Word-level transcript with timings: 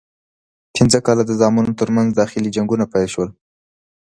پنځه 0.75 0.97
کاله 1.05 1.23
د 1.25 1.31
زامنو 1.41 1.77
ترمنځ 1.79 2.09
داخلي 2.11 2.49
جنګونه 2.55 2.85
پیل 2.91 3.07
شول. 3.13 3.29